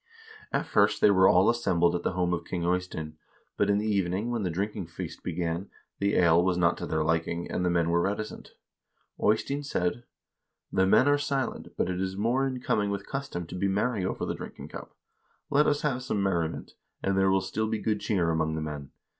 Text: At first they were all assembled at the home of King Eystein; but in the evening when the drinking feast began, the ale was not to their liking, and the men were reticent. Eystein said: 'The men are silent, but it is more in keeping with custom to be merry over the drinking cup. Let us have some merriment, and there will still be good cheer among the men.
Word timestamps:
At 0.51 0.65
first 0.65 0.99
they 0.99 1.11
were 1.11 1.27
all 1.29 1.47
assembled 1.47 1.93
at 1.93 2.01
the 2.01 2.13
home 2.13 2.33
of 2.33 2.43
King 2.43 2.63
Eystein; 2.65 3.17
but 3.55 3.69
in 3.69 3.77
the 3.77 3.85
evening 3.85 4.31
when 4.31 4.41
the 4.41 4.49
drinking 4.49 4.87
feast 4.87 5.21
began, 5.21 5.69
the 5.99 6.15
ale 6.15 6.43
was 6.43 6.57
not 6.57 6.75
to 6.79 6.87
their 6.87 7.03
liking, 7.03 7.51
and 7.51 7.63
the 7.63 7.69
men 7.69 7.91
were 7.91 8.01
reticent. 8.01 8.53
Eystein 9.23 9.61
said: 9.61 10.03
'The 10.71 10.87
men 10.87 11.07
are 11.07 11.19
silent, 11.19 11.73
but 11.77 11.87
it 11.87 12.01
is 12.01 12.17
more 12.17 12.47
in 12.47 12.59
keeping 12.61 12.89
with 12.89 13.05
custom 13.05 13.45
to 13.45 13.53
be 13.53 13.67
merry 13.67 14.03
over 14.03 14.25
the 14.25 14.33
drinking 14.33 14.69
cup. 14.69 14.95
Let 15.51 15.67
us 15.67 15.83
have 15.83 16.01
some 16.01 16.23
merriment, 16.23 16.71
and 17.03 17.15
there 17.15 17.29
will 17.29 17.39
still 17.41 17.67
be 17.67 17.77
good 17.77 17.99
cheer 18.01 18.31
among 18.31 18.55
the 18.55 18.61
men. 18.61 18.89